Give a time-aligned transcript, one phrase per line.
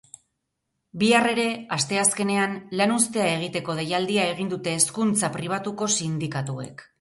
[1.01, 1.43] Bihar ere,
[1.77, 6.85] asteazkenean, lanuztea egiteko deialdia egin dute hezkuntza pribatuko sindikatuek.